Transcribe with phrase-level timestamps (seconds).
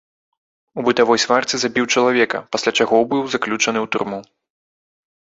[0.79, 4.19] У бытавой сварцы забіў чалавека, пасля чаго быў заключаны ў турму.